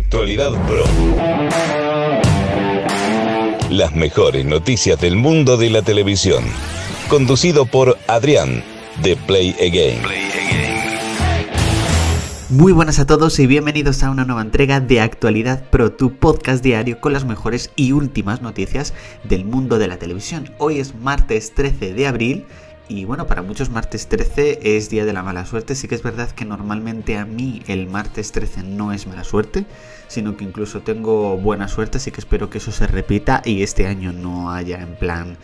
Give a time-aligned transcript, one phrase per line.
[0.00, 0.84] Actualidad Pro.
[3.68, 6.42] Las mejores noticias del mundo de la televisión.
[7.08, 8.64] Conducido por Adrián,
[9.02, 10.00] de Play Again.
[12.48, 16.64] Muy buenas a todos y bienvenidos a una nueva entrega de Actualidad Pro, tu podcast
[16.64, 20.50] diario con las mejores y últimas noticias del mundo de la televisión.
[20.58, 22.46] Hoy es martes 13 de abril
[22.90, 25.76] y bueno, para muchos martes 13 es día de la mala suerte.
[25.76, 29.64] Sí que es verdad que normalmente a mí el martes 13 no es mala suerte,
[30.08, 33.86] sino que incluso tengo buena suerte, así que espero que eso se repita y este
[33.86, 35.38] año no haya en plan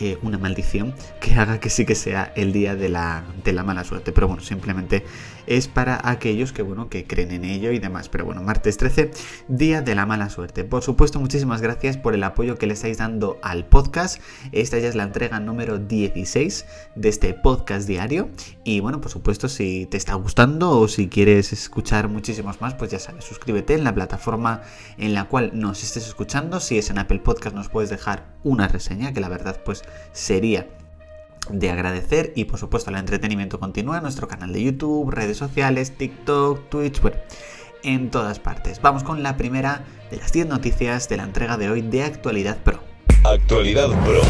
[0.00, 3.62] eh, una maldición que haga que sí que sea el día de la, de la
[3.62, 4.10] mala suerte.
[4.10, 5.04] Pero bueno, simplemente
[5.48, 8.10] es para aquellos que, bueno, que creen en ello y demás.
[8.10, 9.10] Pero bueno, martes 13,
[9.48, 10.62] día de la mala suerte.
[10.62, 14.20] Por supuesto, muchísimas gracias por el apoyo que le estáis dando al podcast.
[14.52, 18.28] Esta ya es la entrega número 16 de este podcast diario.
[18.62, 22.90] Y bueno, por supuesto, si te está gustando o si quieres escuchar muchísimos más, pues
[22.90, 24.60] ya sabes, suscríbete en la plataforma
[24.98, 26.60] en la cual nos estés escuchando.
[26.60, 30.68] Si es en Apple Podcast, nos puedes dejar una reseña, que la verdad, pues sería
[31.50, 35.96] de agradecer y por supuesto el entretenimiento continúa en nuestro canal de YouTube, redes sociales,
[35.96, 37.16] TikTok, Twitch, bueno,
[37.82, 38.80] en todas partes.
[38.80, 42.58] Vamos con la primera de las 10 noticias de la entrega de hoy de Actualidad
[42.58, 42.80] Pro.
[43.24, 44.22] Actualidad Pro.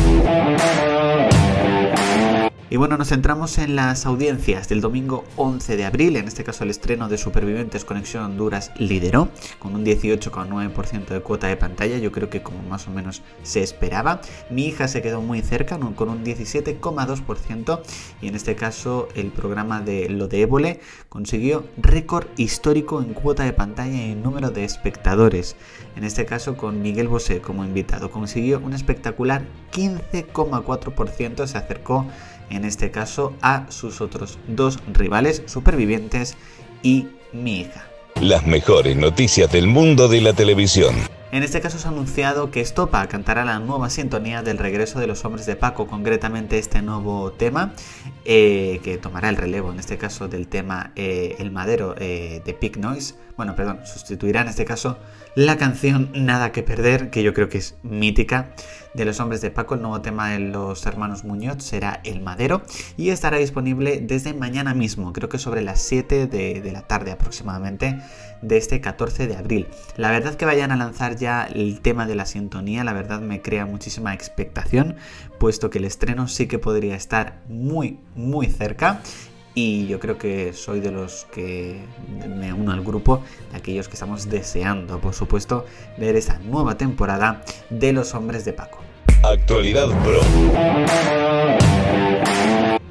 [2.71, 6.65] Y bueno, nos centramos en las audiencias del domingo 11 de abril, en este caso
[6.65, 12.13] el estreno de Supervivientes Conexión Honduras lideró con un 18,9% de cuota de pantalla, yo
[12.13, 14.21] creo que como más o menos se esperaba.
[14.51, 17.81] Mi hija se quedó muy cerca con un 17,2%
[18.21, 23.45] y en este caso el programa de Lo de Évole consiguió récord histórico en cuota
[23.45, 25.57] de pantalla y en número de espectadores.
[25.97, 32.07] En este caso con Miguel Bosé como invitado consiguió un espectacular 15,4%, se acercó
[32.51, 36.37] en este caso a sus otros dos rivales supervivientes
[36.83, 37.87] y mi hija.
[38.21, 40.95] Las mejores noticias del mundo de la televisión.
[41.31, 45.07] En este caso se ha anunciado que Estopa cantará la nueva sintonía del regreso de
[45.07, 47.75] los hombres de Paco, concretamente este nuevo tema
[48.25, 52.55] eh, que tomará el relevo, en este caso del tema eh, El Madero eh, de
[52.55, 53.15] Pig Noise.
[53.39, 54.99] Bueno, perdón, sustituirá en este caso
[55.37, 58.51] la canción Nada que Perder, que yo creo que es mítica
[58.95, 59.77] de los hombres de Paco.
[59.77, 62.63] El nuevo tema de los hermanos Muñoz será El Madero
[62.97, 67.13] y estará disponible desde mañana mismo, creo que sobre las 7 de, de la tarde
[67.13, 68.01] aproximadamente
[68.43, 69.69] de este 14 de abril.
[69.97, 73.41] La verdad que vayan a lanzar ya el tema de la sintonía, la verdad me
[73.41, 74.97] crea muchísima expectación,
[75.39, 79.01] puesto que el estreno sí que podría estar muy, muy cerca
[79.61, 81.81] y yo creo que soy de los que
[82.29, 87.43] me uno al grupo de aquellos que estamos deseando, por supuesto, ver esa nueva temporada
[87.69, 88.79] de Los Hombres de Paco.
[89.25, 90.21] Actualidad Pro.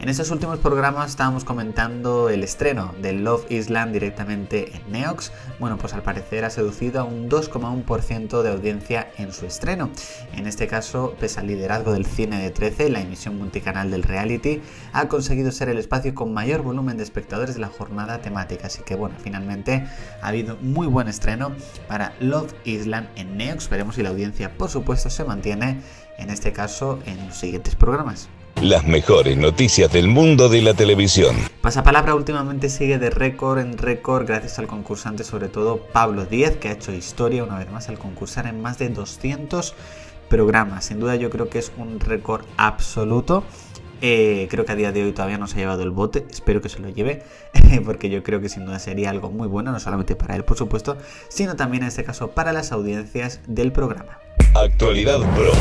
[0.07, 5.33] En estos últimos programas estábamos comentando el estreno de Love Island directamente en Neox.
[5.59, 9.89] Bueno, pues al parecer ha seducido a un 2,1% de audiencia en su estreno.
[10.31, 14.61] En este caso, pese al liderazgo del cine de 13, la emisión multicanal del reality
[14.93, 18.67] ha conseguido ser el espacio con mayor volumen de espectadores de la jornada temática.
[18.67, 19.85] Así que bueno, finalmente
[20.21, 21.51] ha habido muy buen estreno
[21.89, 23.67] para Love Island en Neox.
[23.67, 25.81] Veremos si la audiencia, por supuesto, se mantiene,
[26.17, 28.29] en este caso, en los siguientes programas.
[28.61, 31.35] Las mejores noticias del mundo de la televisión.
[31.61, 36.69] Pasapalabra últimamente sigue de récord en récord gracias al concursante, sobre todo Pablo Díaz, que
[36.69, 39.75] ha hecho historia una vez más al concursar en más de 200
[40.27, 40.85] programas.
[40.85, 43.43] Sin duda yo creo que es un récord absoluto.
[44.01, 46.59] Eh, creo que a día de hoy todavía no se ha llevado el bote, espero
[46.59, 47.23] que se lo lleve,
[47.85, 50.57] porque yo creo que sin duda sería algo muy bueno, no solamente para él, por
[50.57, 50.97] supuesto,
[51.29, 54.19] sino también en este caso para las audiencias del programa.
[54.55, 55.51] Actualidad Pro.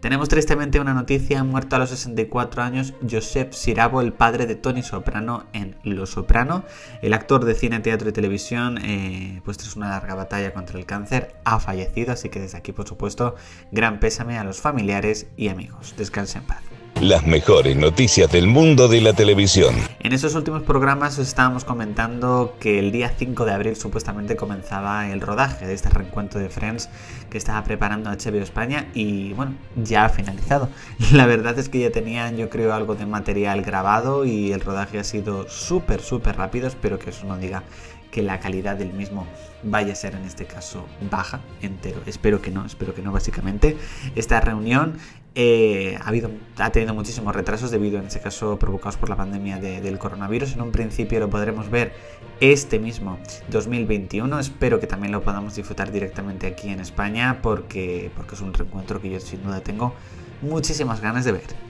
[0.00, 4.82] Tenemos tristemente una noticia, muerto a los 64 años Josep Sirabo, el padre de Tony
[4.82, 6.64] Soprano en Lo Soprano.
[7.02, 10.86] El actor de cine, teatro y televisión, eh, pues tras una larga batalla contra el
[10.86, 13.34] cáncer, ha fallecido, así que desde aquí, por supuesto,
[13.72, 15.94] gran pésame a los familiares y amigos.
[15.98, 16.69] Descansen en paz.
[17.00, 19.74] Las mejores noticias del mundo de la televisión.
[20.00, 25.08] En esos últimos programas os estábamos comentando que el día 5 de abril supuestamente comenzaba
[25.08, 26.90] el rodaje de este reencuentro de Friends
[27.30, 30.68] que estaba preparando HBO España y bueno, ya ha finalizado.
[31.12, 34.98] La verdad es que ya tenían yo creo algo de material grabado y el rodaje
[34.98, 36.68] ha sido súper, súper rápido.
[36.68, 37.62] Espero que eso no diga
[38.10, 39.26] que la calidad del mismo
[39.62, 42.00] vaya a ser en este caso baja entero.
[42.06, 43.76] Espero que no, espero que no básicamente.
[44.16, 44.98] Esta reunión
[45.34, 49.58] eh, ha, habido, ha tenido muchísimos retrasos debido en este caso provocados por la pandemia
[49.58, 50.54] del coronavirus.
[50.54, 51.92] En un principio lo podremos ver
[52.40, 53.18] este mismo
[53.48, 54.40] 2021.
[54.40, 59.00] Espero que también lo podamos disfrutar directamente aquí en España porque, porque es un reencuentro
[59.00, 59.94] que yo sin duda tengo
[60.42, 61.69] muchísimas ganas de ver.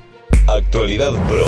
[0.51, 1.45] Actualidad Pro.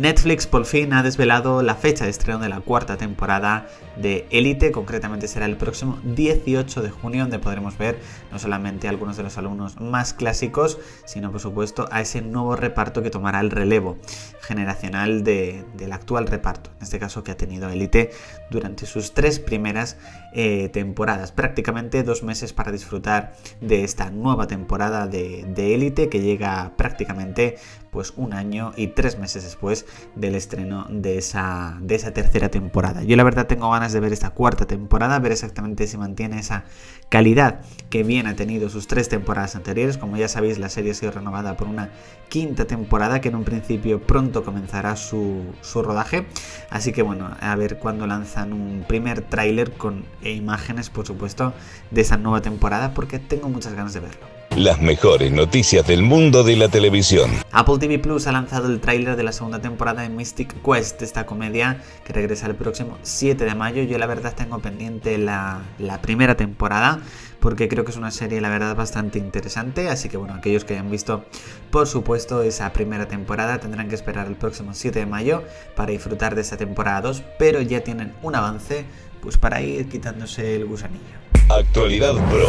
[0.00, 3.66] Netflix por fin ha desvelado la fecha de estreno de la cuarta temporada
[3.96, 7.98] de Elite, concretamente será el próximo 18 de junio, donde podremos ver
[8.32, 12.56] no solamente a algunos de los alumnos más clásicos, sino por supuesto a ese nuevo
[12.56, 13.98] reparto que tomará el relevo
[14.40, 18.10] generacional del actual reparto, en este caso que ha tenido Elite
[18.50, 19.98] durante sus tres primeras
[20.32, 26.29] eh, temporadas, prácticamente dos meses para disfrutar de esta nueva temporada de Elite que llega
[26.76, 27.56] prácticamente
[27.90, 33.02] pues un año y tres meses después del estreno de esa, de esa tercera temporada.
[33.02, 36.64] Yo la verdad tengo ganas de ver esta cuarta temporada, ver exactamente si mantiene esa
[37.08, 39.98] calidad que bien ha tenido sus tres temporadas anteriores.
[39.98, 41.90] Como ya sabéis, la serie ha sido renovada por una
[42.28, 46.26] quinta temporada que en un principio pronto comenzará su, su rodaje.
[46.70, 51.52] Así que bueno, a ver cuándo lanzan un primer tráiler con imágenes, por supuesto,
[51.90, 54.39] de esa nueva temporada porque tengo muchas ganas de verlo.
[54.56, 57.30] Las mejores noticias del mundo de la televisión.
[57.52, 61.24] Apple TV Plus ha lanzado el tráiler de la segunda temporada de Mystic Quest, esta
[61.24, 63.84] comedia que regresa el próximo 7 de mayo.
[63.84, 67.00] Yo la verdad tengo pendiente la, la primera temporada
[67.38, 70.74] porque creo que es una serie la verdad bastante interesante, así que bueno, aquellos que
[70.74, 71.24] hayan visto
[71.70, 75.44] por supuesto esa primera temporada tendrán que esperar el próximo 7 de mayo
[75.76, 78.84] para disfrutar de esa temporada 2, pero ya tienen un avance
[79.22, 81.20] pues para ir quitándose el gusanillo.
[81.48, 82.46] Actualidad Pro.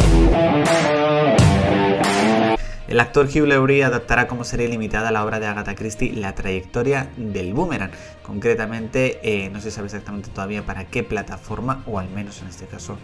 [2.92, 7.08] El actor Hugh Laurie adaptará como serie limitada la obra de Agatha Christie La trayectoria
[7.16, 7.90] del boomerang.
[8.22, 12.66] Concretamente, eh, no se sabe exactamente todavía para qué plataforma, o al menos en este
[12.66, 12.98] caso,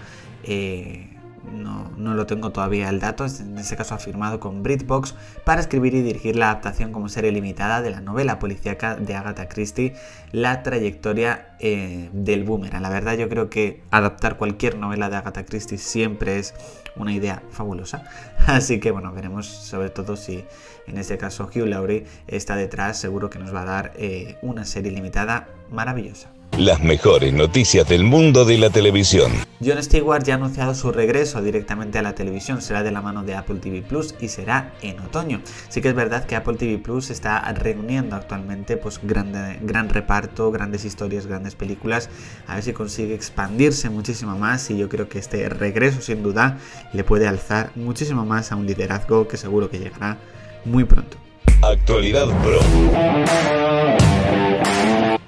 [0.45, 1.18] eh,
[1.53, 5.15] no, no, lo tengo todavía el dato, en este caso ha firmado con BritBox
[5.45, 9.49] para escribir y dirigir la adaptación como serie limitada de la novela policíaca de Agatha
[9.49, 9.95] Christie,
[10.33, 12.83] La trayectoria eh, del boomerang.
[12.83, 16.55] La verdad yo creo que adaptar cualquier novela de Agatha Christie siempre es
[16.97, 18.05] una idea fabulosa,
[18.47, 20.45] así que bueno, veremos sobre todo si
[20.87, 24.65] en este caso Hugh Laurie está detrás, seguro que nos va a dar eh, una
[24.65, 26.31] serie limitada maravillosa.
[26.59, 29.31] Las mejores noticias del mundo de la televisión.
[29.65, 32.61] Jon Stewart ya ha anunciado su regreso directamente a la televisión.
[32.63, 35.41] Será de la mano de Apple TV Plus y será en otoño.
[35.69, 40.51] Sí que es verdad que Apple TV Plus está reuniendo actualmente pues grande, gran reparto,
[40.51, 42.11] grandes historias, grandes películas.
[42.49, 44.69] A ver si consigue expandirse muchísimo más.
[44.71, 46.59] Y yo creo que este regreso sin duda
[46.93, 50.19] le puede alzar muchísimo más a un liderazgo que seguro que llegará
[50.65, 51.19] muy pronto.
[51.63, 52.59] Actualidad Pro.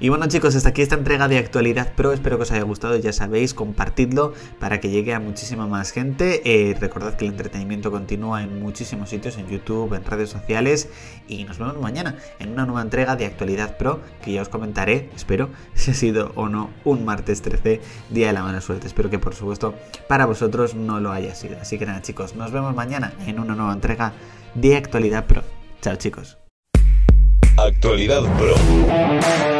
[0.02, 2.96] Y bueno chicos, hasta aquí esta entrega de Actualidad Pro, espero que os haya gustado,
[2.96, 6.40] ya sabéis, compartidlo para que llegue a muchísima más gente.
[6.46, 10.88] Eh, recordad que el entretenimiento continúa en muchísimos sitios, en YouTube, en redes sociales
[11.28, 15.10] y nos vemos mañana en una nueva entrega de Actualidad Pro que ya os comentaré,
[15.14, 18.86] espero, si ha sido o no un martes 13, día de la mala suerte.
[18.86, 19.74] Espero que por supuesto
[20.08, 21.58] para vosotros no lo haya sido.
[21.60, 24.14] Así que nada chicos, nos vemos mañana en una nueva entrega
[24.54, 25.42] de Actualidad Pro.
[25.82, 26.38] Chao chicos.
[27.58, 29.59] Actualidad Pro.